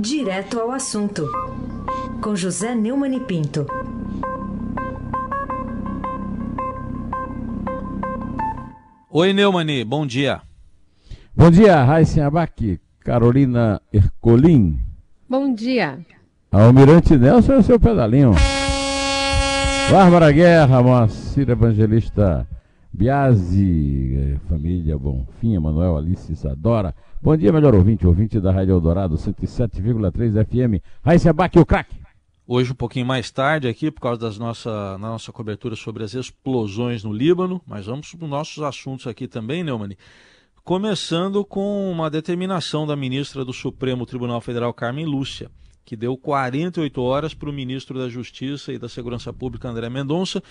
Direto 0.00 0.60
ao 0.60 0.70
assunto, 0.70 1.28
com 2.22 2.36
José 2.36 2.72
Neumann 2.72 3.16
e 3.16 3.20
Pinto. 3.20 3.66
Oi, 9.10 9.32
Neumani, 9.32 9.84
bom 9.84 10.06
dia. 10.06 10.40
Bom 11.34 11.50
dia, 11.50 11.82
Raíssen 11.82 12.22
Abac, 12.22 12.78
Carolina 13.00 13.82
Ercolim. 13.92 14.78
Bom 15.28 15.52
dia. 15.52 15.98
Almirante 16.52 17.16
Nelson 17.16 17.54
é 17.54 17.58
o 17.58 17.62
seu 17.64 17.80
pedalinho. 17.80 18.34
Bárbara 19.90 20.30
Guerra, 20.30 20.80
Moacir 20.80 21.50
Evangelista 21.50 22.46
Biasi, 22.92 24.38
família 24.48 24.98
Bonfim, 24.98 25.54
Emanuel 25.54 25.96
Alice 25.96 26.32
Isadora. 26.32 26.94
Bom 27.22 27.36
dia, 27.36 27.52
melhor 27.52 27.74
ouvinte, 27.74 28.06
ouvinte 28.06 28.40
da 28.40 28.50
Rádio 28.50 28.72
Eldorado 28.72 29.16
107,3 29.16 30.44
FM. 30.44 30.82
Raíssa 31.04 31.30
Abac, 31.30 31.58
o 31.58 31.66
craque. 31.66 31.96
Hoje 32.46 32.72
um 32.72 32.74
pouquinho 32.74 33.04
mais 33.04 33.30
tarde 33.30 33.68
aqui, 33.68 33.90
por 33.90 34.00
causa 34.00 34.30
da 34.30 34.38
nossa, 34.38 34.96
nossa 34.98 35.30
cobertura 35.30 35.76
sobre 35.76 36.02
as 36.02 36.14
explosões 36.14 37.04
no 37.04 37.12
Líbano, 37.12 37.60
mas 37.66 37.86
vamos 37.86 38.14
para 38.14 38.24
os 38.24 38.30
nossos 38.30 38.62
assuntos 38.62 39.06
aqui 39.06 39.28
também, 39.28 39.62
Neumann. 39.62 39.94
Começando 40.64 41.44
com 41.44 41.90
uma 41.90 42.08
determinação 42.08 42.86
da 42.86 42.96
ministra 42.96 43.44
do 43.44 43.52
Supremo 43.52 44.06
Tribunal 44.06 44.40
Federal, 44.40 44.72
Carmen 44.72 45.04
Lúcia, 45.04 45.50
que 45.88 45.96
deu 45.96 46.18
48 46.18 47.00
horas 47.00 47.32
para 47.32 47.48
o 47.48 47.52
ministro 47.52 47.98
da 47.98 48.10
Justiça 48.10 48.70
e 48.70 48.78
da 48.78 48.90
Segurança 48.90 49.32
Pública, 49.32 49.70
André 49.70 49.88
Mendonça, 49.88 50.42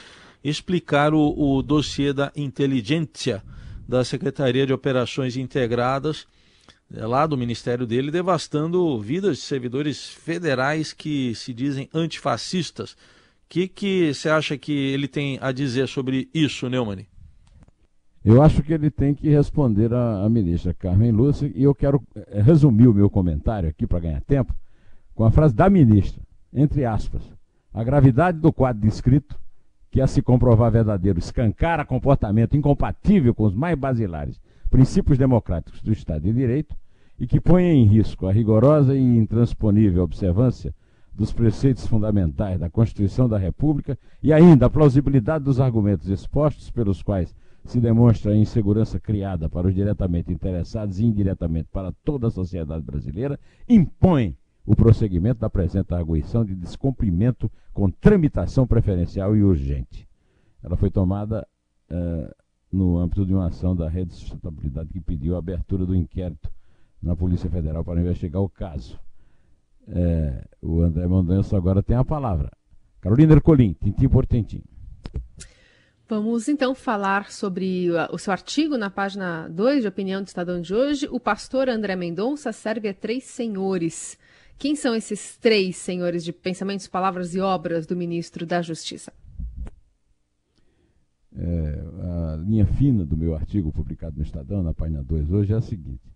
explicar 0.44 1.14
o, 1.14 1.32
o 1.38 1.62
dossiê 1.62 2.12
da 2.12 2.32
inteligência 2.36 3.44
da 3.88 4.04
Secretaria 4.04 4.66
de 4.66 4.74
Operações 4.74 5.38
Integradas 5.38 6.26
é, 6.92 7.06
lá 7.06 7.28
do 7.28 7.38
ministério 7.38 7.86
dele, 7.86 8.10
devastando 8.10 9.00
vidas 9.00 9.38
de 9.38 9.44
servidores 9.44 10.08
federais 10.10 10.92
que 10.92 11.36
se 11.36 11.54
dizem 11.54 11.88
antifascistas. 11.94 12.94
O 12.94 12.96
que, 13.48 13.68
que 13.68 14.16
você 14.16 14.30
acha 14.30 14.58
que 14.58 14.72
ele 14.72 15.08
tem 15.08 15.38
a 15.40 15.52
dizer 15.52 15.88
sobre 15.88 16.28
isso, 16.34 16.68
Neumann? 16.68 17.06
Eu 18.26 18.42
acho 18.42 18.64
que 18.64 18.74
ele 18.74 18.90
tem 18.90 19.14
que 19.14 19.30
responder 19.30 19.94
à, 19.94 20.28
ministra 20.28 20.74
Carmen 20.74 21.12
Lúcia 21.12 21.52
e 21.54 21.62
eu 21.62 21.76
quero 21.76 22.02
é, 22.16 22.42
resumir 22.42 22.88
o 22.88 22.94
meu 22.94 23.08
comentário 23.08 23.70
aqui 23.70 23.86
para 23.86 24.00
ganhar 24.00 24.22
tempo 24.22 24.52
com 25.18 25.26
a 25.26 25.32
frase 25.32 25.56
da 25.56 25.68
ministra, 25.68 26.22
entre 26.54 26.86
aspas. 26.86 27.24
A 27.74 27.84
gravidade 27.84 28.38
do 28.38 28.54
quadro 28.54 28.84
descrito, 28.84 29.36
que 29.90 30.00
a 30.00 30.06
se 30.06 30.22
comprovar 30.22 30.72
verdadeiro, 30.72 31.18
escancara 31.18 31.84
comportamento 31.84 32.56
incompatível 32.56 33.34
com 33.34 33.46
os 33.46 33.56
mais 33.56 33.76
basilares 33.76 34.40
princípios 34.70 35.18
democráticos 35.18 35.82
do 35.82 35.92
Estado 35.92 36.22
de 36.22 36.34
Direito 36.34 36.76
e 37.20 37.26
que 37.26 37.42
põe 37.42 37.64
em 37.64 37.86
risco 37.86 38.28
a 38.28 38.32
rigorosa 38.32 38.96
e 38.96 39.00
intransponível 39.00 40.04
observância 40.04 40.72
dos 41.16 41.34
preceitos 41.34 41.88
fundamentais 41.88 42.60
da 42.60 42.70
Constituição 42.70 43.28
da 43.28 43.40
República 43.40 43.98
e 44.22 44.32
ainda 44.32 44.68
a 44.68 44.70
plausibilidade 44.70 45.46
dos 45.46 45.60
argumentos 45.60 46.10
expostos 46.10 46.70
pelos 46.70 47.02
quais 47.02 47.34
se 47.66 47.80
demonstra 47.80 48.34
a 48.34 48.38
insegurança 48.38 49.00
criada 49.00 49.50
para 49.50 49.68
os 49.68 49.74
diretamente 49.74 50.32
interessados 50.32 51.00
e 51.00 51.06
indiretamente 51.06 51.70
para 51.72 51.92
toda 52.06 52.28
a 52.28 52.32
sociedade 52.32 52.84
brasileira, 52.86 53.40
impõe 53.68 54.38
o 54.68 54.76
prosseguimento 54.76 55.40
da 55.40 55.50
presente 55.50 55.94
arguição 55.94 56.44
de 56.44 56.54
descumprimento 56.54 57.50
com 57.74 57.90
tramitação 57.90 58.68
preferencial 58.68 59.34
e 59.34 59.42
urgente. 59.42 60.06
Ela 60.62 60.76
foi 60.76 60.92
tomada 60.92 61.48
uh, 61.90 62.36
no 62.70 62.98
âmbito 62.98 63.26
de 63.26 63.34
uma 63.34 63.48
ação 63.48 63.74
da 63.74 63.88
Rede 63.88 64.10
de 64.12 64.18
Sustentabilidade 64.18 64.90
que 64.92 65.00
pediu 65.00 65.36
a 65.36 65.40
abertura 65.40 65.86
do 65.86 65.96
inquérito 65.96 66.52
na 67.02 67.16
Polícia 67.16 67.50
Federal 67.50 67.82
para 67.82 68.02
investigar 68.02 68.42
o 68.42 68.50
caso. 68.50 69.00
É, 69.88 70.44
o 70.62 70.82
André 70.82 71.08
Mendonça 71.08 71.56
agora 71.56 71.82
tem 71.82 71.96
a 71.96 72.04
palavra. 72.04 72.52
Carolina 73.00 73.36
Ercolim, 73.36 73.72
tintim 73.72 74.10
por 74.10 74.26
tintim. 74.26 74.62
Vamos 76.10 76.50
então 76.50 76.76
falar 76.76 77.32
sobre 77.32 77.90
o 78.12 78.18
seu 78.18 78.34
artigo 78.34 78.78
na 78.78 78.90
página 78.90 79.48
2 79.48 79.84
de 79.84 79.88
Opinião 79.88 80.22
do 80.22 80.28
Estadão 80.28 80.60
de 80.60 80.74
hoje. 80.74 81.08
O 81.10 81.22
pastor 81.22 81.70
André 81.70 81.96
Mendonça 81.96 82.52
serve 82.52 82.90
a 82.90 82.94
três 82.94 83.24
senhores. 83.24 84.18
Quem 84.58 84.76
são 84.76 84.96
esses 84.96 85.38
três 85.38 85.78
senhores 85.78 86.24
de 86.24 86.34
pensamentos, 86.34 86.88
palavras 86.88 87.36
e 87.36 87.40
obras 87.40 87.86
do 87.86 87.96
ministro 87.96 88.44
da 88.44 88.60
Justiça? 88.60 89.14
É, 91.36 91.84
a 92.02 92.36
linha 92.38 92.66
fina 92.66 93.06
do 93.06 93.16
meu 93.16 93.36
artigo 93.36 93.72
publicado 93.72 94.18
no 94.18 94.24
Estadão, 94.24 94.64
na 94.64 94.74
página 94.74 95.04
2 95.04 95.32
hoje, 95.32 95.54
é 95.54 95.58
a 95.58 95.62
seguinte: 95.62 96.12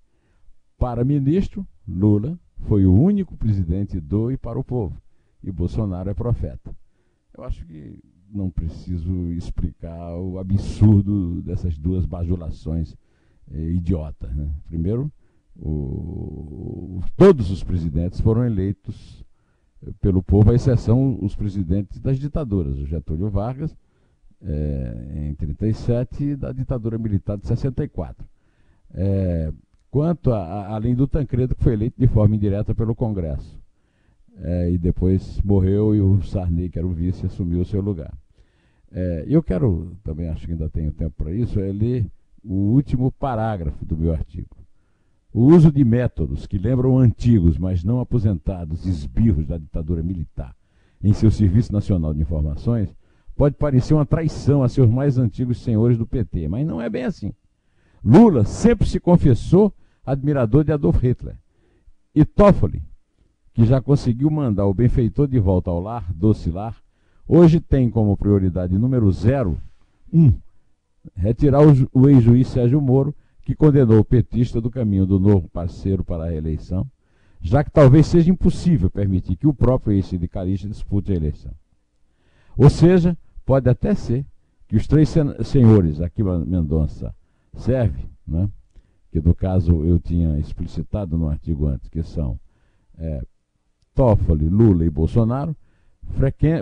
Para 0.75 1.05
ministro, 1.05 1.67
Lula 1.87 2.39
foi 2.67 2.83
o 2.87 2.93
único 2.93 3.37
presidente 3.37 3.99
do 3.99 4.31
e 4.31 4.37
para 4.37 4.57
o 4.57 4.63
povo, 4.63 4.99
e 5.43 5.51
Bolsonaro 5.51 6.09
é 6.09 6.13
profeta. 6.15 6.75
Eu 7.37 7.43
acho 7.43 7.63
que 7.67 7.99
não 8.27 8.49
preciso 8.49 9.31
explicar 9.33 10.15
o 10.15 10.39
absurdo 10.39 11.43
dessas 11.43 11.77
duas 11.77 12.07
bajulações 12.07 12.95
é, 13.51 13.61
idiotas. 13.61 14.35
Né? 14.35 14.49
Primeiro, 14.65 15.11
o, 15.57 17.01
todos 17.17 17.51
os 17.51 17.63
presidentes 17.63 18.21
foram 18.21 18.45
eleitos 18.45 19.23
eh, 19.85 19.91
pelo 20.01 20.23
povo, 20.23 20.51
à 20.51 20.55
exceção 20.55 21.17
os 21.21 21.35
presidentes 21.35 21.99
das 21.99 22.19
ditaduras, 22.19 22.77
o 22.77 22.85
Getúlio 22.85 23.29
Vargas 23.29 23.75
é, 24.43 25.27
em 25.29 25.35
37 25.35 26.23
e 26.23 26.35
da 26.35 26.51
ditadura 26.51 26.97
militar 26.97 27.37
de 27.37 27.47
64. 27.47 28.25
É, 28.93 29.53
quanto 29.89 30.31
a, 30.31 30.39
a, 30.39 30.75
além 30.75 30.95
do 30.95 31.07
Tancredo, 31.07 31.55
que 31.55 31.63
foi 31.63 31.73
eleito 31.73 31.99
de 31.99 32.07
forma 32.07 32.35
indireta 32.35 32.73
pelo 32.73 32.95
Congresso. 32.95 33.59
É, 34.37 34.71
e 34.71 34.77
depois 34.77 35.39
morreu 35.41 35.93
e 35.93 36.01
o 36.01 36.21
Sarney, 36.23 36.69
que 36.69 36.79
era 36.79 36.87
o 36.87 36.91
vice, 36.91 37.25
assumiu 37.25 37.61
o 37.61 37.65
seu 37.65 37.81
lugar. 37.81 38.13
É, 38.91 39.25
eu 39.27 39.43
quero, 39.43 39.95
também 40.03 40.27
acho 40.29 40.45
que 40.45 40.51
ainda 40.51 40.69
tenho 40.69 40.91
tempo 40.91 41.13
para 41.17 41.31
isso, 41.31 41.59
é 41.59 41.71
ler 41.71 42.05
o 42.43 42.73
último 42.73 43.11
parágrafo 43.11 43.85
do 43.85 43.95
meu 43.95 44.11
artigo. 44.11 44.49
O 45.33 45.45
uso 45.45 45.71
de 45.71 45.83
métodos 45.85 46.45
que 46.45 46.57
lembram 46.57 46.97
antigos, 46.97 47.57
mas 47.57 47.83
não 47.83 48.01
aposentados 48.01 48.85
esbirros 48.85 49.47
da 49.47 49.57
ditadura 49.57 50.03
militar 50.03 50.53
em 51.01 51.13
seu 51.13 51.31
Serviço 51.31 51.71
Nacional 51.71 52.13
de 52.13 52.21
Informações 52.21 52.93
pode 53.35 53.55
parecer 53.55 53.93
uma 53.93 54.05
traição 54.05 54.61
a 54.61 54.69
seus 54.69 54.89
mais 54.89 55.17
antigos 55.17 55.61
senhores 55.61 55.97
do 55.97 56.05
PT, 56.05 56.47
mas 56.47 56.67
não 56.67 56.81
é 56.81 56.89
bem 56.89 57.05
assim. 57.05 57.33
Lula 58.03 58.43
sempre 58.43 58.87
se 58.87 58.99
confessou 58.99 59.73
admirador 60.05 60.63
de 60.63 60.73
Adolf 60.73 61.01
Hitler. 61.01 61.37
E 62.13 62.25
Toffoli, 62.25 62.83
que 63.53 63.65
já 63.65 63.81
conseguiu 63.81 64.29
mandar 64.29 64.65
o 64.65 64.73
benfeitor 64.73 65.27
de 65.27 65.39
volta 65.39 65.69
ao 65.69 65.79
lar, 65.79 66.11
doce 66.13 66.49
lar, 66.49 66.75
hoje 67.27 67.59
tem 67.59 67.89
como 67.89 68.17
prioridade 68.17 68.77
número 68.77 69.09
zero, 69.11 69.57
um, 70.13 70.33
retirar 71.15 71.61
o, 71.65 71.89
o 71.93 72.09
ex-juiz 72.09 72.47
Sérgio 72.47 72.81
Moro, 72.81 73.15
que 73.51 73.55
condenou 73.55 73.99
o 73.99 74.05
petista 74.05 74.61
do 74.61 74.71
caminho 74.71 75.05
do 75.05 75.19
novo 75.19 75.49
parceiro 75.49 76.05
para 76.05 76.23
a 76.23 76.29
reeleição, 76.29 76.89
já 77.41 77.61
que 77.65 77.69
talvez 77.69 78.07
seja 78.07 78.31
impossível 78.31 78.89
permitir 78.89 79.35
que 79.35 79.45
o 79.45 79.53
próprio 79.53 79.91
ex-sindicalista 79.91 80.69
dispute 80.69 81.11
a 81.11 81.15
eleição. 81.15 81.51
Ou 82.57 82.69
seja, 82.69 83.17
pode 83.45 83.69
até 83.69 83.93
ser 83.93 84.25
que 84.69 84.77
os 84.77 84.87
três 84.87 85.13
senhores, 85.43 85.99
aqui 85.99 86.23
Mendonça 86.23 87.13
serve, 87.57 88.05
né? 88.25 88.49
que 89.11 89.19
no 89.19 89.35
caso 89.35 89.83
eu 89.83 89.99
tinha 89.99 90.39
explicitado 90.39 91.17
no 91.17 91.27
artigo 91.27 91.67
antes, 91.67 91.89
que 91.89 92.01
são 92.03 92.39
é, 92.97 93.21
Toffoli, 93.93 94.47
Lula 94.47 94.85
e 94.85 94.89
Bolsonaro, 94.89 95.53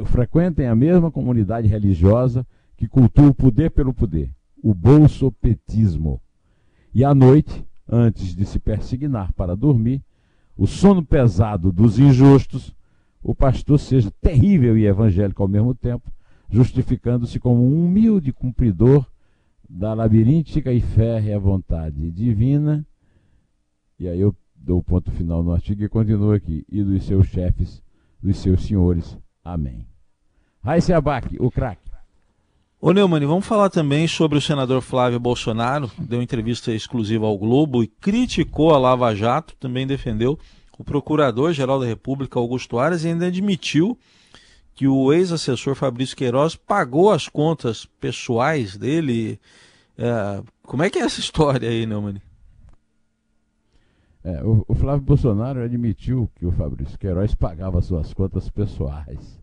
frequentem 0.06 0.66
a 0.66 0.76
mesma 0.76 1.12
comunidade 1.12 1.68
religiosa 1.68 2.44
que 2.76 2.88
cultua 2.88 3.28
o 3.28 3.36
poder 3.36 3.70
pelo 3.70 3.94
poder, 3.94 4.32
o 4.64 4.74
bolsopetismo. 4.74 6.20
E 6.94 7.04
à 7.04 7.14
noite, 7.14 7.66
antes 7.88 8.36
de 8.36 8.46
se 8.46 8.60
persignar 8.60 9.34
para 9.34 9.56
dormir, 9.56 10.02
o 10.58 10.68
sono 10.68 11.04
pesado 11.04 11.72
dos 11.72 12.00
injustos 12.00 12.76
o 13.22 13.36
pastor 13.36 13.78
seja 13.80 14.12
terrível 14.22 14.78
e 14.78 14.86
evangélico 14.86 15.44
ao 15.44 15.50
mesmo 15.50 15.76
tempo, 15.76 16.10
justificando-se 16.50 17.40
como 17.40 17.66
um 17.66 17.86
humilde 17.86 18.32
cumpridor 18.32 19.06
da 19.70 19.94
labiríntica 19.94 20.72
e 20.72 20.82
férrea 20.82 21.40
vontade 21.40 22.10
divina. 22.12 22.86
E 24.00 24.08
aí 24.08 24.20
eu 24.20 24.36
dou 24.56 24.80
o 24.80 24.84
ponto 24.84 25.12
final 25.12 25.44
no 25.44 25.52
artigo 25.52 25.84
e 25.84 25.90
continuo 25.90 26.32
aqui. 26.32 26.66
E 26.70 26.84
dos 26.84 27.04
seus 27.04 27.28
chefes, 27.28 27.84
dos 28.22 28.38
seus 28.38 28.66
senhores. 28.66 29.18
Amém. 29.44 29.86
Raíssa 30.64 30.98
Abac, 30.98 31.36
o 31.40 31.52
craque. 31.52 31.89
Ô 32.82 32.94
Neumann, 32.94 33.26
vamos 33.26 33.46
falar 33.46 33.70
também 33.70 34.08
sobre 34.08 34.38
o 34.38 34.42
senador 34.42 34.82
Flávio 34.82 35.20
Bolsonaro, 35.20 35.92
deu 35.98 36.22
entrevista 36.22 36.72
exclusiva 36.72 37.26
ao 37.26 37.38
Globo 37.38 37.84
e 37.84 37.88
criticou 37.88 38.74
a 38.74 38.78
Lava 38.78 39.14
Jato, 39.14 39.54
também 39.60 39.86
defendeu 39.86 40.40
o 40.78 40.84
procurador-geral 40.86 41.78
da 41.78 41.86
República, 41.86 42.40
Augusto 42.40 42.80
Aras, 42.80 43.04
ainda 43.04 43.28
admitiu 43.28 44.00
que 44.74 44.88
o 44.88 45.12
ex-assessor 45.12 45.76
Fabrício 45.76 46.16
Queiroz 46.16 46.56
pagou 46.56 47.12
as 47.12 47.28
contas 47.28 47.84
pessoais 48.00 48.78
dele. 48.78 49.38
É, 49.98 50.42
como 50.64 50.82
é 50.82 50.90
que 50.90 51.00
é 51.00 51.02
essa 51.02 51.20
história 51.20 51.68
aí, 51.68 51.86
Neumann? 51.86 52.22
É, 54.24 54.42
o, 54.42 54.64
o, 54.66 54.74
Flávio 54.74 55.02
Bolsonaro 55.02 55.62
admitiu 55.62 56.32
que 56.34 56.46
o 56.46 56.52
Fabrício 56.54 56.98
Queiroz 56.98 57.36
pagava 57.36 57.82
suas 57.82 58.14
contas 58.14 58.50
pessoais 58.50 59.38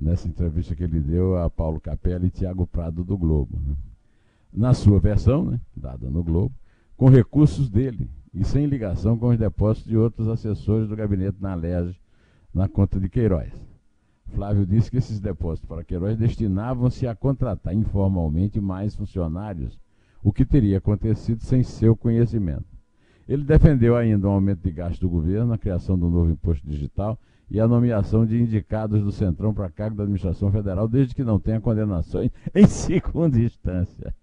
nessa 0.00 0.26
entrevista 0.26 0.74
que 0.74 0.82
ele 0.82 1.00
deu 1.00 1.36
a 1.36 1.50
Paulo 1.50 1.78
Capelli 1.80 2.28
e 2.28 2.30
Tiago 2.30 2.66
Prado 2.66 3.04
do 3.04 3.16
Globo. 3.16 3.58
Né? 3.60 3.74
Na 4.52 4.72
sua 4.72 4.98
versão, 4.98 5.44
né, 5.44 5.60
dada 5.76 6.08
no 6.08 6.24
Globo, 6.24 6.54
com 6.96 7.08
recursos 7.08 7.68
dele 7.68 8.10
e 8.32 8.44
sem 8.44 8.66
ligação 8.66 9.18
com 9.18 9.28
os 9.28 9.38
depósitos 9.38 9.88
de 9.88 9.96
outros 9.96 10.26
assessores 10.28 10.88
do 10.88 10.96
gabinete 10.96 11.36
na 11.40 11.54
LERJ 11.54 12.00
na 12.52 12.68
conta 12.68 12.98
de 12.98 13.08
Queiroz. 13.08 13.52
Flávio 14.28 14.64
disse 14.64 14.90
que 14.90 14.96
esses 14.96 15.20
depósitos 15.20 15.68
para 15.68 15.84
Queiroz 15.84 16.16
destinavam-se 16.16 17.06
a 17.06 17.14
contratar 17.14 17.74
informalmente 17.74 18.60
mais 18.60 18.94
funcionários, 18.94 19.78
o 20.22 20.32
que 20.32 20.44
teria 20.44 20.78
acontecido 20.78 21.42
sem 21.42 21.62
seu 21.62 21.96
conhecimento. 21.96 22.64
Ele 23.28 23.44
defendeu 23.44 23.96
ainda 23.96 24.28
um 24.28 24.32
aumento 24.32 24.62
de 24.62 24.70
gasto 24.70 25.00
do 25.00 25.08
governo, 25.08 25.52
a 25.52 25.58
criação 25.58 25.98
do 25.98 26.08
novo 26.08 26.30
imposto 26.30 26.66
digital 26.66 27.18
e 27.50 27.58
a 27.58 27.66
nomeação 27.66 28.24
de 28.24 28.40
indicados 28.40 29.02
do 29.02 29.10
Centrão 29.10 29.52
para 29.52 29.68
cargo 29.68 29.96
da 29.96 30.04
administração 30.04 30.52
federal, 30.52 30.86
desde 30.86 31.14
que 31.14 31.24
não 31.24 31.40
tenha 31.40 31.60
condenações 31.60 32.30
em 32.54 32.66
segunda 32.66 33.38
instância. 33.38 34.14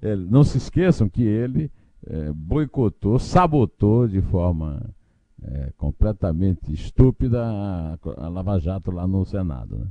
É, 0.00 0.14
não 0.14 0.44
se 0.44 0.58
esqueçam 0.58 1.08
que 1.08 1.22
ele 1.22 1.70
é, 2.06 2.30
boicotou, 2.32 3.18
sabotou 3.18 4.06
de 4.06 4.20
forma 4.20 4.94
é, 5.42 5.72
completamente 5.76 6.72
estúpida 6.72 7.42
a, 7.42 7.98
a, 8.18 8.28
Lava 8.28 8.58
Jato 8.58 8.90
lá 8.90 9.06
no 9.06 9.24
Senado. 9.24 9.78
Né? 9.78 9.86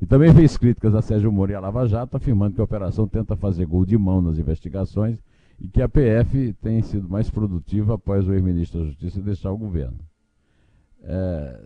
E 0.00 0.06
também 0.06 0.32
fez 0.32 0.56
críticas 0.56 0.94
a 0.94 1.02
Sérgio 1.02 1.32
Moro 1.32 1.50
e 1.50 1.54
a 1.54 1.60
Lava 1.60 1.86
Jato, 1.86 2.16
afirmando 2.16 2.54
que 2.54 2.60
a 2.60 2.64
operação 2.64 3.08
tenta 3.08 3.34
fazer 3.34 3.66
gol 3.66 3.84
de 3.84 3.98
mão 3.98 4.22
nas 4.22 4.38
investigações 4.38 5.18
e 5.58 5.66
que 5.66 5.82
a 5.82 5.88
PF 5.88 6.52
tem 6.62 6.80
sido 6.82 7.08
mais 7.08 7.28
produtiva 7.28 7.94
após 7.94 8.28
o 8.28 8.32
ex-ministro 8.32 8.80
da 8.80 8.86
Justiça 8.86 9.20
deixar 9.20 9.50
o 9.50 9.58
governo. 9.58 9.98
É, 11.02 11.60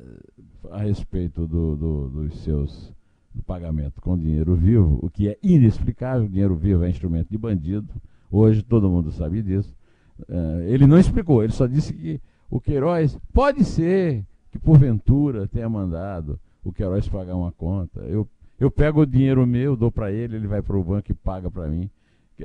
a 0.70 0.78
respeito 0.78 1.46
do, 1.46 1.76
do, 1.76 2.08
dos 2.08 2.38
seus 2.42 2.92
do 3.34 3.42
pagamento 3.42 4.00
com 4.00 4.18
dinheiro 4.18 4.54
vivo, 4.54 4.98
o 5.02 5.08
que 5.08 5.28
é 5.28 5.38
inexplicável, 5.42 6.28
dinheiro 6.28 6.54
vivo 6.54 6.84
é 6.84 6.90
instrumento 6.90 7.30
de 7.30 7.38
bandido, 7.38 7.88
hoje 8.30 8.62
todo 8.62 8.90
mundo 8.90 9.10
sabe 9.10 9.42
disso. 9.42 9.74
É, 10.28 10.66
ele 10.68 10.86
não 10.86 10.98
explicou, 10.98 11.42
ele 11.42 11.52
só 11.52 11.66
disse 11.66 11.94
que 11.94 12.20
o 12.50 12.60
Queiroz 12.60 13.18
pode 13.32 13.64
ser 13.64 14.24
que 14.50 14.58
porventura 14.58 15.48
tenha 15.48 15.68
mandado 15.68 16.38
o 16.62 16.72
Queiroz 16.72 17.08
pagar 17.08 17.34
uma 17.34 17.50
conta. 17.52 18.00
Eu, 18.00 18.28
eu 18.60 18.70
pego 18.70 19.00
o 19.00 19.06
dinheiro 19.06 19.46
meu, 19.46 19.74
dou 19.76 19.90
para 19.90 20.12
ele, 20.12 20.36
ele 20.36 20.46
vai 20.46 20.60
para 20.60 20.76
o 20.76 20.84
banco 20.84 21.10
e 21.10 21.14
paga 21.14 21.50
para 21.50 21.68
mim. 21.68 21.90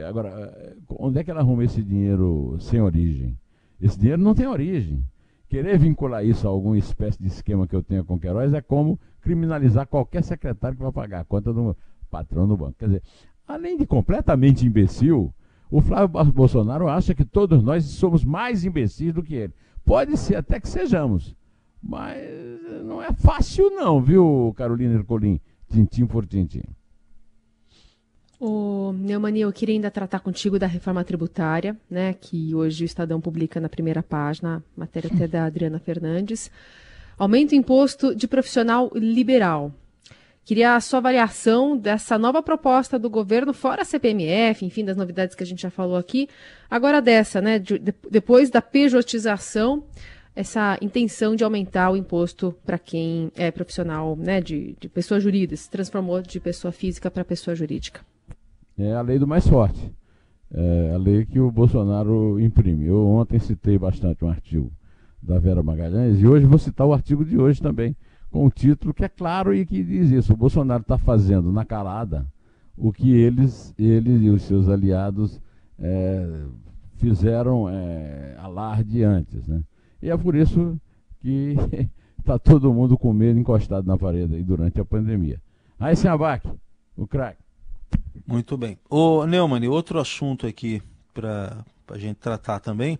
Agora, 0.08 0.30
eh, 0.30 0.76
onde 0.90 1.20
é 1.20 1.24
que 1.24 1.32
ela 1.32 1.40
arruma 1.40 1.64
esse 1.64 1.82
dinheiro 1.82 2.56
sem 2.60 2.80
origem? 2.80 3.38
Esse 3.82 4.00
dinheiro 4.00 4.22
não 4.22 4.36
tem 4.36 4.48
origem. 4.48 5.04
Querer 5.50 5.78
vincular 5.78 6.26
isso 6.26 6.46
a 6.46 6.52
alguma 6.52 6.78
espécie 6.78 7.22
de 7.22 7.28
esquema 7.28 7.66
que 7.66 7.76
eu 7.76 7.82
tenha 7.82 8.04
com 8.04 8.20
Queiroz 8.20 8.54
é 8.54 8.62
como 8.62 9.00
criminalizar 9.22 9.88
qualquer 9.88 10.24
secretário 10.24 10.76
que 10.76 10.84
vai 10.84 10.92
pagar 10.92 11.22
a 11.22 11.26
conta 11.26 11.54
do 11.54 11.76
patrão 12.10 12.48
do 12.48 12.58
banco. 12.58 12.76
Quer 12.78 12.88
dizer, 12.88 13.04
além 13.48 13.78
de 13.78 13.86
completamente 13.86 14.66
imbecil, 14.66 15.34
o 15.72 15.82
Flávio 15.82 16.32
Bolsonaro 16.34 16.88
acha 16.88 17.16
que 17.16 17.24
todos 17.24 17.64
nós 17.64 17.86
somos 17.86 18.26
mais 18.26 18.66
imbecis 18.66 19.14
do 19.14 19.24
que 19.24 19.36
ele. 19.36 19.54
Pode 19.86 20.18
ser 20.18 20.36
até 20.36 20.60
que 20.60 20.68
sejamos, 20.68 21.34
mas 21.82 22.18
não 22.84 23.02
é 23.02 23.14
fácil 23.14 23.70
não, 23.70 24.02
viu, 24.02 24.54
Carolina 24.58 24.96
Ercolim? 24.96 25.40
Tintim 25.70 26.06
por 26.06 26.26
tintim. 26.26 26.64
Ô, 28.40 28.94
Neumani, 28.94 29.42
eu 29.42 29.52
queria 29.52 29.74
ainda 29.74 29.90
tratar 29.90 30.20
contigo 30.20 30.60
da 30.60 30.68
reforma 30.68 31.04
tributária, 31.04 31.76
né, 31.90 32.14
que 32.14 32.54
hoje 32.54 32.84
o 32.84 32.86
Estadão 32.86 33.20
publica 33.20 33.60
na 33.60 33.68
primeira 33.68 34.04
página, 34.04 34.64
matéria 34.76 35.10
até 35.12 35.28
da 35.28 35.46
Adriana 35.46 35.80
Fernandes. 35.80 36.52
Aumenta 37.18 37.56
o 37.56 37.58
imposto 37.58 38.16
de 38.16 38.28
profissional 38.28 38.92
liberal. 38.94 39.74
Queria 40.46 40.76
a 40.76 40.80
sua 40.80 41.00
avaliação 41.00 41.76
dessa 41.76 42.16
nova 42.16 42.44
proposta 42.44 43.00
do 43.00 43.10
governo, 43.10 43.54
fora 43.54 43.82
a 43.82 43.86
CPMF, 43.86 44.64
enfim, 44.64 44.86
das 44.86 44.96
novidades 44.96 45.36
que 45.36 45.42
a 45.42 45.46
gente 45.46 45.64
já 45.64 45.72
falou 45.72 45.98
aqui. 45.98 46.30
Agora 46.70 47.02
dessa, 47.02 47.42
né, 47.42 47.58
de, 47.58 47.80
de, 47.80 47.94
depois 48.10 48.52
da 48.52 48.62
pejotização, 48.62 49.84
essa 50.36 50.78
intenção 50.80 51.36
de 51.36 51.44
aumentar 51.44 51.90
o 51.90 51.98
imposto 51.98 52.56
para 52.64 52.78
quem 52.78 53.32
é 53.36 53.50
profissional, 53.50 54.16
né, 54.16 54.40
de, 54.40 54.76
de 54.80 54.88
pessoa 54.88 55.20
jurídica, 55.20 55.58
se 55.58 55.72
transformou 55.72 56.22
de 56.22 56.40
pessoa 56.40 56.72
física 56.72 57.10
para 57.10 57.26
pessoa 57.26 57.56
jurídica 57.56 58.06
é 58.78 58.94
a 58.94 59.02
lei 59.02 59.18
do 59.18 59.28
mais 59.28 59.48
forte. 59.48 59.92
É 60.52 60.92
a 60.94 60.98
lei 60.98 61.26
que 61.26 61.40
o 61.40 61.52
Bolsonaro 61.52 62.40
imprime. 62.40 62.86
Eu 62.86 63.06
ontem 63.08 63.40
citei 63.40 63.78
bastante 63.78 64.24
um 64.24 64.30
artigo 64.30 64.72
da 65.22 65.40
Vera 65.40 65.64
Magalhães 65.64 66.22
e 66.22 66.28
hoje 66.28 66.46
vou 66.46 66.60
citar 66.60 66.88
o 66.88 66.94
artigo 66.94 67.26
de 67.26 67.38
hoje 67.38 67.62
também, 67.62 67.96
com 68.32 68.46
o 68.46 68.50
título 68.50 68.94
que 68.94 69.04
é 69.04 69.10
claro 69.10 69.54
e 69.54 69.66
que 69.66 69.84
diz 69.84 70.12
isso. 70.12 70.34
O 70.34 70.38
Bolsonaro 70.38 70.82
está 70.82 70.98
fazendo 70.98 71.52
na 71.52 71.66
calada 71.66 72.26
o 72.78 72.94
que 72.94 73.12
eles, 73.12 73.74
ele 73.78 74.26
e 74.26 74.30
os 74.30 74.44
seus 74.44 74.70
aliados 74.70 75.42
é, 75.80 76.46
fizeram 76.98 77.68
é, 77.68 78.36
alarde 78.38 79.04
antes. 79.04 79.48
Né? 79.48 79.62
E 80.02 80.10
é 80.10 80.16
por 80.16 80.36
isso 80.36 80.80
que 81.20 81.56
está 82.20 82.38
todo 82.40 82.74
mundo 82.74 82.98
com 82.98 83.12
medo 83.12 83.40
encostado 83.40 83.88
na 83.88 83.98
parede 83.98 84.36
aí 84.36 84.44
durante 84.44 84.80
a 84.80 84.86
pandemia. 84.86 85.42
Aí, 85.80 85.96
abaque, 86.08 86.50
o 86.96 87.08
craque. 87.08 87.47
Muito 88.26 88.58
bem. 88.58 88.78
Ô, 88.90 89.26
Neumann, 89.26 89.68
outro 89.68 90.00
assunto 90.00 90.48
aqui 90.48 90.82
para 91.14 91.66
a 91.90 91.98
gente 91.98 92.18
tratar 92.18 92.60
também 92.60 92.98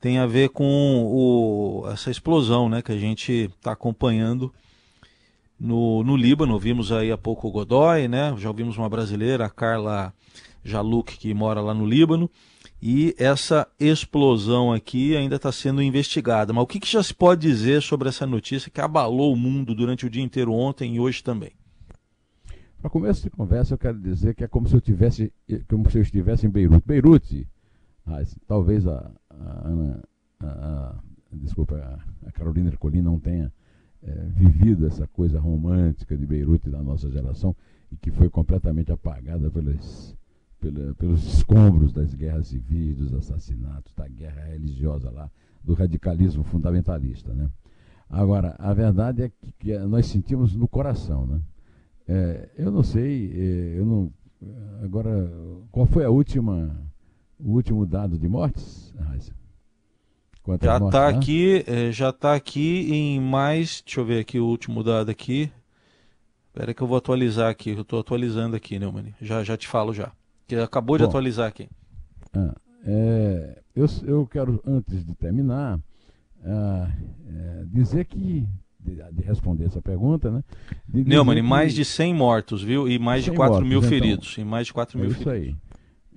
tem 0.00 0.18
a 0.18 0.26
ver 0.26 0.50
com 0.50 1.04
o, 1.04 1.88
essa 1.90 2.10
explosão 2.10 2.68
né, 2.68 2.82
que 2.82 2.92
a 2.92 2.98
gente 2.98 3.50
está 3.58 3.72
acompanhando 3.72 4.52
no, 5.58 6.04
no 6.04 6.16
Líbano. 6.16 6.58
Vimos 6.58 6.92
aí 6.92 7.10
há 7.10 7.18
pouco 7.18 7.48
o 7.48 7.50
Godoy, 7.50 8.08
né? 8.08 8.34
já 8.36 8.48
ouvimos 8.48 8.76
uma 8.76 8.88
brasileira, 8.88 9.46
a 9.46 9.50
Carla 9.50 10.12
Jaluk, 10.64 11.16
que 11.16 11.32
mora 11.32 11.60
lá 11.60 11.74
no 11.74 11.86
Líbano. 11.86 12.30
E 12.80 13.14
essa 13.18 13.66
explosão 13.80 14.72
aqui 14.72 15.16
ainda 15.16 15.36
está 15.36 15.50
sendo 15.50 15.82
investigada. 15.82 16.52
Mas 16.52 16.62
o 16.62 16.66
que, 16.66 16.78
que 16.78 16.92
já 16.92 17.02
se 17.02 17.14
pode 17.14 17.40
dizer 17.40 17.80
sobre 17.82 18.08
essa 18.08 18.26
notícia 18.26 18.70
que 18.70 18.80
abalou 18.80 19.32
o 19.32 19.36
mundo 19.36 19.74
durante 19.74 20.04
o 20.04 20.10
dia 20.10 20.22
inteiro 20.22 20.52
ontem 20.52 20.96
e 20.96 21.00
hoje 21.00 21.22
também? 21.22 21.52
Para 22.86 22.92
começo 22.92 23.24
de 23.24 23.30
conversa, 23.30 23.74
eu 23.74 23.78
quero 23.78 23.98
dizer 23.98 24.32
que 24.36 24.44
é 24.44 24.46
como 24.46 24.68
se 24.68 24.76
eu 24.76 24.80
tivesse, 24.80 25.32
como 25.68 25.90
se 25.90 25.98
eu 25.98 26.02
estivesse 26.02 26.46
em 26.46 26.48
Beirute. 26.48 26.86
Beirute, 26.86 27.48
ah, 28.06 28.22
talvez 28.46 28.86
a, 28.86 29.10
a 29.28 29.68
Ana, 29.68 30.04
a, 30.38 30.46
a, 30.46 31.00
desculpa, 31.32 31.74
a 32.24 32.30
Carolina 32.30 32.68
Ercolim 32.68 33.02
não 33.02 33.18
tenha 33.18 33.52
é, 34.04 34.12
vivido 34.26 34.86
essa 34.86 35.04
coisa 35.08 35.40
romântica 35.40 36.16
de 36.16 36.24
Beirute 36.24 36.70
da 36.70 36.80
nossa 36.80 37.10
geração 37.10 37.56
e 37.90 37.96
que 37.96 38.12
foi 38.12 38.30
completamente 38.30 38.92
apagada 38.92 39.50
pelas, 39.50 40.16
pela, 40.60 40.94
pelos 40.94 41.26
escombros 41.26 41.92
das 41.92 42.14
guerras 42.14 42.46
civis, 42.46 42.94
dos 42.94 43.12
assassinatos, 43.12 43.92
da 43.96 44.06
guerra 44.06 44.44
religiosa 44.44 45.10
lá, 45.10 45.28
do 45.64 45.74
radicalismo 45.74 46.44
fundamentalista, 46.44 47.34
né? 47.34 47.50
Agora, 48.08 48.54
a 48.60 48.72
verdade 48.72 49.22
é 49.22 49.28
que, 49.28 49.52
que 49.58 49.76
nós 49.76 50.06
sentimos 50.06 50.54
no 50.54 50.68
coração, 50.68 51.26
né? 51.26 51.40
É, 52.08 52.48
eu 52.56 52.70
não 52.70 52.82
sei, 52.82 53.32
é, 53.32 53.78
eu 53.78 53.84
não. 53.84 54.12
Agora, 54.82 55.30
qual 55.72 55.86
foi 55.86 56.04
a 56.04 56.10
última, 56.10 56.76
o 57.38 57.52
último 57.52 57.84
dado 57.84 58.18
de 58.18 58.28
mortes, 58.28 58.86
Quantas 60.46 60.64
já 60.64 60.76
está 60.76 61.08
aqui, 61.08 61.64
é, 61.66 61.90
já 61.90 62.10
está 62.10 62.32
aqui 62.36 62.88
em 62.92 63.20
mais. 63.20 63.82
Deixa 63.84 63.98
eu 63.98 64.04
ver 64.04 64.20
aqui 64.20 64.38
o 64.38 64.46
último 64.46 64.84
dado 64.84 65.10
aqui. 65.10 65.50
Espera 66.46 66.72
que 66.72 66.80
eu 66.80 66.86
vou 66.86 66.96
atualizar 66.96 67.50
aqui. 67.50 67.70
Eu 67.70 67.80
estou 67.80 67.98
atualizando 67.98 68.54
aqui, 68.54 68.78
Neumann. 68.78 69.12
Já, 69.20 69.42
já 69.42 69.56
te 69.56 69.66
falo 69.66 69.92
já. 69.92 70.12
Que 70.46 70.54
acabou 70.54 70.96
de 70.96 71.02
Bom, 71.02 71.08
atualizar 71.08 71.48
aqui. 71.48 71.68
Ah, 72.32 72.54
é, 72.84 73.60
eu, 73.74 73.86
eu 74.04 74.24
quero, 74.24 74.62
antes 74.64 75.04
de 75.04 75.16
terminar, 75.16 75.80
ah, 76.44 76.92
é, 77.28 77.64
dizer 77.66 78.04
que 78.04 78.46
de, 78.86 79.12
de, 79.12 79.22
responder 79.22 79.64
essa 79.64 79.82
pergunta, 79.82 80.30
né? 80.30 80.44
Neumann, 80.88 81.42
mais 81.42 81.74
de 81.74 81.84
100 81.84 82.14
mortos, 82.14 82.62
viu? 82.62 82.88
E 82.88 82.98
mais 82.98 83.24
de 83.24 83.32
4 83.32 83.54
mortos, 83.54 83.68
mil 83.68 83.78
então, 83.78 83.90
feridos. 83.90 84.38
E 84.38 84.44
mais 84.44 84.66
de 84.66 84.72
4 84.72 84.98
mil 84.98 85.08
é 85.08 85.12
isso 85.12 85.28
aí. 85.28 85.56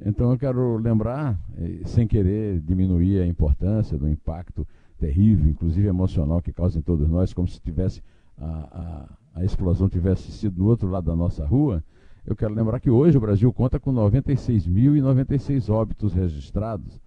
Então 0.06 0.32
eu 0.32 0.38
quero 0.38 0.78
lembrar, 0.78 1.38
eh, 1.58 1.82
sem 1.86 2.08
querer 2.08 2.62
diminuir 2.62 3.22
a 3.22 3.28
importância 3.28 3.98
do 3.98 4.08
impacto 4.08 4.66
terrível, 4.98 5.50
inclusive 5.50 5.88
emocional, 5.88 6.42
que 6.42 6.54
causa 6.54 6.78
em 6.78 6.82
todos 6.82 7.10
nós, 7.10 7.34
como 7.34 7.48
se 7.48 7.60
tivesse 7.60 8.02
a, 8.38 9.08
a, 9.36 9.42
a 9.42 9.46
explosão 9.46 9.90
tivesse 9.90 10.32
sido 10.32 10.60
no 10.60 10.70
outro 10.70 10.90
lado 10.90 11.06
da 11.06 11.16
nossa 11.16 11.46
rua, 11.46 11.84
eu 12.26 12.36
quero 12.36 12.54
lembrar 12.54 12.80
que 12.80 12.90
hoje 12.90 13.18
o 13.18 13.22
Brasil 13.22 13.52
conta 13.52 13.80
com 13.80 13.94
96.096 13.94 15.70
óbitos 15.70 16.14
registrados 16.14 17.00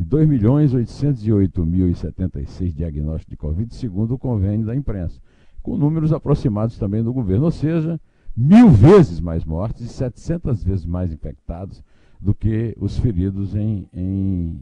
e 0.00 0.04
2.808.076 0.04 2.72
diagnósticos 2.72 3.30
de 3.30 3.36
Covid, 3.36 3.74
segundo 3.74 4.14
o 4.14 4.18
convênio 4.18 4.64
da 4.64 4.74
imprensa, 4.74 5.20
com 5.62 5.76
números 5.76 6.10
aproximados 6.10 6.78
também 6.78 7.04
do 7.04 7.12
governo, 7.12 7.44
ou 7.44 7.50
seja, 7.50 8.00
mil 8.34 8.70
vezes 8.70 9.20
mais 9.20 9.44
mortes 9.44 9.84
e 9.84 9.88
700 9.88 10.64
vezes 10.64 10.86
mais 10.86 11.12
infectados 11.12 11.84
do 12.18 12.34
que 12.34 12.74
os 12.80 12.98
feridos 12.98 13.54
em, 13.54 13.86
em, 13.92 14.58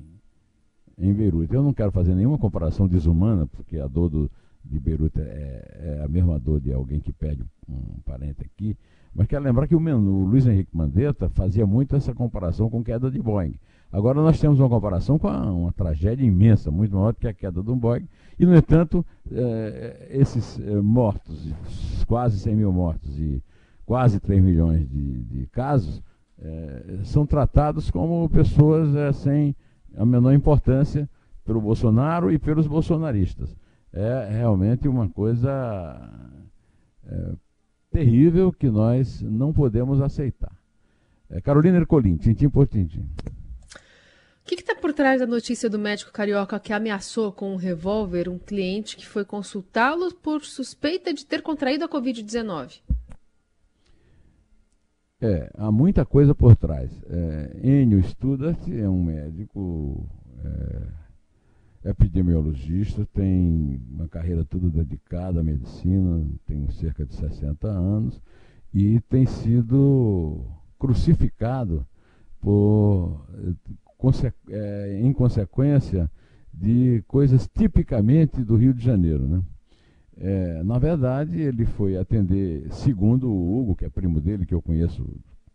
em 0.98 1.14
Beirute. 1.14 1.54
Eu 1.54 1.62
não 1.62 1.72
quero 1.72 1.92
fazer 1.92 2.16
nenhuma 2.16 2.36
comparação 2.36 2.88
desumana, 2.88 3.46
porque 3.46 3.78
a 3.78 3.86
dor 3.86 4.10
do, 4.10 4.28
de 4.64 4.80
Beirute 4.80 5.20
é, 5.20 5.98
é, 6.00 6.02
a 6.04 6.08
mesma 6.08 6.36
dor 6.40 6.60
de 6.60 6.72
alguém 6.72 6.98
que 6.98 7.12
perde 7.12 7.44
um 7.68 8.00
parente 8.04 8.44
aqui, 8.44 8.76
mas 9.14 9.28
quero 9.28 9.44
lembrar 9.44 9.68
que 9.68 9.76
o, 9.76 9.78
o 9.78 10.24
Luiz 10.24 10.48
Henrique 10.48 10.76
Mandetta 10.76 11.30
fazia 11.30 11.64
muito 11.64 11.94
essa 11.94 12.12
comparação 12.12 12.68
com 12.68 12.82
queda 12.82 13.08
de 13.08 13.22
Boeing. 13.22 13.54
Agora 13.90 14.20
nós 14.20 14.38
temos 14.38 14.60
uma 14.60 14.68
comparação 14.68 15.18
com 15.18 15.28
a, 15.28 15.50
uma 15.50 15.72
tragédia 15.72 16.24
imensa, 16.24 16.70
muito 16.70 16.94
maior 16.94 17.12
do 17.12 17.18
que 17.18 17.26
a 17.26 17.32
queda 17.32 17.62
do 17.62 17.74
Boeing, 17.74 18.06
e 18.38 18.44
no 18.44 18.54
entanto, 18.54 19.04
eh, 19.32 20.08
esses 20.10 20.60
eh, 20.60 20.80
mortos, 20.80 21.52
quase 22.06 22.38
100 22.38 22.54
mil 22.54 22.72
mortos 22.72 23.18
e 23.18 23.42
quase 23.86 24.20
3 24.20 24.42
milhões 24.42 24.86
de, 24.86 25.24
de 25.24 25.46
casos, 25.46 26.02
eh, 26.38 26.98
são 27.04 27.24
tratados 27.24 27.90
como 27.90 28.28
pessoas 28.28 29.16
sem 29.16 29.56
a 29.96 30.04
menor 30.04 30.34
importância 30.34 31.08
pelo 31.44 31.60
Bolsonaro 31.60 32.30
e 32.30 32.38
pelos 32.38 32.66
bolsonaristas. 32.66 33.56
É 33.90 34.28
realmente 34.32 34.86
uma 34.86 35.08
coisa 35.08 35.98
terrível 37.90 38.52
que 38.52 38.68
nós 38.68 39.22
não 39.22 39.50
podemos 39.50 40.02
aceitar. 40.02 40.52
Carolina 41.42 41.78
Ercolim, 41.78 42.18
tintim 42.18 42.50
por 42.50 42.66
tintim. 42.66 43.08
Que 44.48 44.54
está 44.54 44.74
por 44.74 44.94
trás 44.94 45.20
da 45.20 45.26
notícia 45.26 45.68
do 45.68 45.78
médico 45.78 46.10
carioca 46.10 46.58
que 46.58 46.72
ameaçou 46.72 47.30
com 47.30 47.52
um 47.52 47.56
revólver 47.56 48.30
um 48.30 48.38
cliente 48.38 48.96
que 48.96 49.06
foi 49.06 49.22
consultá-lo 49.22 50.10
por 50.14 50.42
suspeita 50.42 51.12
de 51.12 51.26
ter 51.26 51.42
contraído 51.42 51.84
a 51.84 51.88
Covid-19? 51.88 52.80
É, 55.20 55.50
há 55.54 55.70
muita 55.70 56.06
coisa 56.06 56.34
por 56.34 56.56
trás. 56.56 56.90
É, 57.10 57.60
Enio 57.62 58.02
Studart 58.02 58.58
é 58.68 58.88
um 58.88 59.04
médico 59.04 60.08
é, 61.84 61.90
epidemiologista, 61.90 63.06
tem 63.12 63.78
uma 63.90 64.08
carreira 64.08 64.46
toda 64.46 64.70
dedicada 64.70 65.40
à 65.40 65.44
medicina, 65.44 66.26
tem 66.46 66.70
cerca 66.70 67.04
de 67.04 67.14
60 67.14 67.68
anos 67.68 68.18
e 68.72 68.98
tem 69.10 69.26
sido 69.26 70.40
crucificado 70.78 71.86
por, 72.40 73.26
é, 74.48 75.00
em 75.02 75.12
consequência 75.12 76.10
de 76.52 77.02
coisas 77.06 77.48
tipicamente 77.48 78.42
do 78.42 78.56
Rio 78.56 78.72
de 78.72 78.84
Janeiro. 78.84 79.26
Né? 79.26 79.42
É, 80.16 80.62
na 80.62 80.78
verdade, 80.78 81.40
ele 81.40 81.64
foi 81.64 81.96
atender, 81.96 82.66
segundo 82.72 83.28
o 83.28 83.58
Hugo, 83.58 83.76
que 83.76 83.84
é 83.84 83.88
primo 83.88 84.20
dele, 84.20 84.46
que 84.46 84.54
eu 84.54 84.62
conheço 84.62 85.04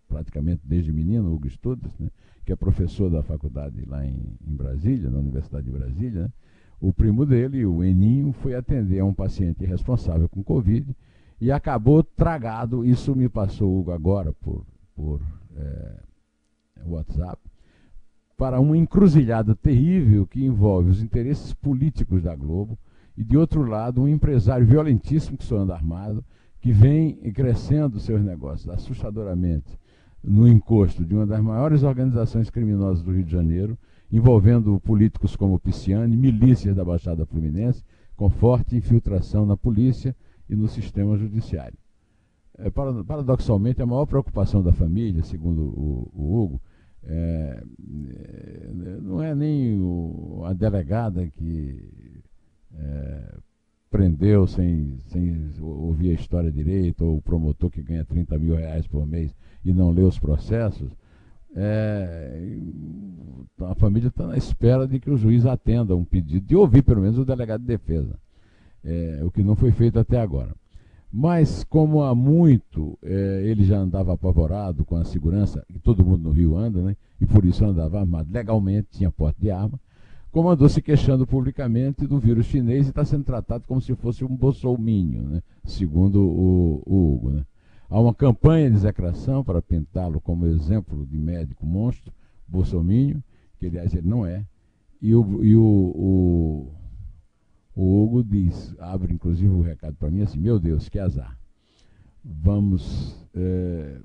praticamente 0.08 0.62
desde 0.64 0.92
menino, 0.92 1.34
Hugo 1.34 1.48
Estudos, 1.48 1.92
né, 2.00 2.10
que 2.46 2.52
é 2.52 2.56
professor 2.56 3.10
da 3.10 3.24
faculdade 3.24 3.84
lá 3.86 4.06
em, 4.06 4.38
em 4.46 4.56
Brasília, 4.56 5.10
na 5.10 5.18
Universidade 5.18 5.66
de 5.66 5.72
Brasília. 5.72 6.24
Né, 6.24 6.32
o 6.80 6.94
primo 6.94 7.26
dele, 7.26 7.66
o 7.66 7.84
Eninho, 7.84 8.32
foi 8.32 8.54
atender 8.54 9.00
a 9.00 9.06
um 9.06 9.14
paciente 9.14 9.66
responsável 9.66 10.30
com 10.30 10.44
Covid 10.44 10.96
e 11.42 11.52
acabou 11.52 12.04
tragado. 12.04 12.86
Isso 12.86 13.16
me 13.16 13.28
passou 13.28 13.80
Hugo 13.80 13.92
agora 13.92 14.32
por, 14.34 14.66
por 14.96 15.22
é, 15.58 15.96
WhatsApp 16.86 17.40
para 18.38 18.60
uma 18.60 18.78
encruzilhada 18.78 19.56
terrível 19.56 20.26
que 20.26 20.44
envolve 20.44 20.90
os 20.90 21.02
interesses 21.02 21.54
políticos 21.54 22.22
da 22.24 22.36
Globo 22.36 22.78
e, 23.18 23.24
de 23.24 23.38
outro 23.38 23.64
lado, 23.64 24.02
um 24.02 24.08
empresário 24.08 24.66
violentíssimo 24.66 25.38
que 25.38 25.44
só 25.44 25.58
anda 25.58 25.74
armado, 25.74 26.24
que 26.60 26.72
vem 26.72 27.16
crescendo 27.34 28.00
seus 28.00 28.24
negócios 28.24 28.70
assustadoramente 28.70 29.78
no 30.24 30.48
encosto 30.48 31.04
de 31.04 31.14
uma 31.14 31.26
das 31.26 31.42
maiores 31.42 31.84
organizações 31.84 32.50
criminosas 32.50 33.04
do 33.04 33.12
Rio 33.12 33.26
de 33.26 33.32
Janeiro, 33.32 33.78
envolvendo 34.12 34.80
políticos 34.80 35.36
como 35.36 35.60
Pisciani, 35.60 36.16
milícias 36.16 36.76
da 36.76 36.86
Baixada 36.86 37.26
Fluminense, 37.26 37.84
com 38.16 38.30
forte 38.30 38.76
infiltração 38.76 39.46
na 39.46 39.58
polícia 39.58 40.16
e 40.50 40.56
no 40.56 40.68
sistema 40.68 41.18
judiciário. 41.18 41.78
É, 42.58 42.70
paradoxalmente, 42.70 43.82
a 43.82 43.86
maior 43.86 44.06
preocupação 44.06 44.62
da 44.62 44.72
família, 44.72 45.24
segundo 45.24 45.62
o, 45.64 46.12
o 46.14 46.38
Hugo, 46.38 46.62
é, 47.08 47.64
é, 47.64 48.98
não 49.02 49.22
é 49.22 49.36
nem 49.36 49.80
o, 49.80 50.44
a 50.46 50.54
delegada 50.54 51.28
que 51.28 52.24
é, 52.76 53.38
prendeu 53.90 54.48
sem, 54.48 54.98
sem 55.08 55.52
ouvir 55.62 56.12
a 56.12 56.14
história 56.14 56.52
direito, 56.52 57.06
ou 57.06 57.18
o 57.18 57.22
promotor 57.22 57.70
que 57.70 57.82
ganha 57.82 58.06
30 58.06 58.40
mil 58.40 58.56
reais 58.56 58.88
por 58.88 59.06
mês 59.06 59.36
e 59.64 59.74
não 59.74 59.92
lê 59.92 60.02
os 60.02 60.18
processos, 60.18 60.92
é, 61.56 62.58
a 63.60 63.76
família 63.76 64.08
está 64.08 64.26
na 64.26 64.38
espera 64.38 64.88
de 64.88 65.00
que 65.00 65.10
o 65.10 65.18
juiz 65.18 65.46
atenda 65.46 65.96
um 65.96 66.04
pedido, 66.04 66.46
de 66.46 66.56
ouvir 66.56 66.82
pelo 66.82 67.02
menos 67.02 67.20
o 67.20 67.26
delegado 67.26 67.62
de 67.62 67.68
defesa, 67.68 68.18
é, 68.84 69.22
o 69.24 69.30
que 69.30 69.44
não 69.44 69.56
foi 69.56 69.72
feito 69.72 70.00
até 70.00 70.20
agora. 70.20 70.56
Mas, 71.16 71.64
como 71.64 72.02
há 72.02 72.16
muito 72.16 72.98
é, 73.04 73.44
ele 73.46 73.64
já 73.64 73.78
andava 73.78 74.14
apavorado 74.14 74.84
com 74.84 74.96
a 74.96 75.06
segurança, 75.06 75.64
e 75.70 75.78
todo 75.78 76.04
mundo 76.04 76.24
no 76.24 76.32
Rio 76.32 76.58
anda, 76.58 76.82
né, 76.82 76.98
e 77.22 77.26
por 77.28 77.46
isso 77.46 77.64
andava 77.64 78.00
armado 78.00 78.34
legalmente, 78.34 78.88
tinha 78.94 79.12
porte 79.12 79.40
de 79.40 79.52
arma, 79.52 79.80
comandou 80.32 80.68
se 80.68 80.82
queixando 80.82 81.28
publicamente 81.28 82.08
do 82.08 82.18
vírus 82.18 82.48
chinês 82.48 82.88
e 82.88 82.90
está 82.90 83.06
sendo 83.06 83.24
tratado 83.24 83.66
como 83.68 83.80
se 83.80 83.94
fosse 83.94 84.26
um 84.26 84.36
bolsomínio, 84.36 85.22
né, 85.22 85.44
segundo 85.64 86.20
o, 86.20 86.82
o 86.84 87.14
Hugo. 87.14 87.30
Né. 87.30 87.46
Há 87.92 88.00
uma 88.00 88.16
campanha 88.16 88.72
de 88.72 88.78
execração 88.78 89.44
para 89.44 89.62
pintá-lo 89.62 90.20
como 90.20 90.48
exemplo 90.48 91.06
de 91.06 91.20
médico 91.20 91.64
monstro, 91.64 92.12
bolsomínio, 92.48 93.24
que 93.60 93.68
aliás 93.68 93.94
ele 93.94 94.10
não 94.10 94.26
é, 94.26 94.44
e 95.00 95.14
o, 95.14 95.44
e 95.44 95.56
o, 95.56 95.62
o 95.64 96.72
o 97.76 98.04
Hugo 98.04 98.24
diz, 98.24 98.76
abre 98.80 99.14
inclusive 99.14 99.50
o 99.50 99.60
um 99.60 99.62
recado 99.62 99.96
para 99.96 100.12
mim 100.12 100.22
assim, 100.22 100.40
meu 100.40 100.60
Deus, 100.60 100.90
que 100.90 101.00
azar. 101.00 101.38
Vamos 102.24 103.16
é, 103.34 104.00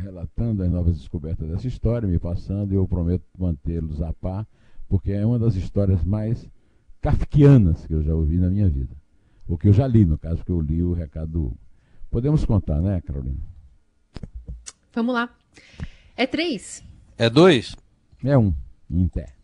relatando 0.00 0.62
as 0.62 0.70
novas 0.70 0.98
descobertas 0.98 1.48
dessa 1.48 1.66
história, 1.66 2.08
me 2.08 2.18
passando, 2.18 2.72
e 2.72 2.76
eu 2.76 2.86
prometo 2.86 3.24
mantê-los 3.38 4.02
a 4.02 4.12
par, 4.12 4.46
porque 4.88 5.12
é 5.12 5.24
uma 5.24 5.38
das 5.38 5.56
histórias 5.56 6.04
mais 6.04 6.48
kafkianas 7.00 7.86
que 7.86 7.94
eu 7.94 8.02
já 8.02 8.14
ouvi 8.14 8.36
na 8.36 8.48
minha 8.48 8.68
vida. 8.68 8.94
O 9.48 9.56
que 9.56 9.68
eu 9.68 9.72
já 9.72 9.86
li, 9.86 10.04
no 10.04 10.18
caso, 10.18 10.44
que 10.44 10.50
eu 10.50 10.60
li 10.60 10.82
o 10.82 10.92
recado 10.92 11.32
do 11.32 11.44
Hugo. 11.46 11.58
Podemos 12.10 12.44
contar, 12.44 12.80
né, 12.80 13.00
Carolina? 13.00 13.40
Vamos 14.92 15.14
lá. 15.14 15.34
É 16.16 16.26
três? 16.26 16.84
É 17.16 17.28
dois? 17.30 17.74
É 18.22 18.36
um, 18.36 18.54
em 18.90 19.08
pé. 19.08 19.34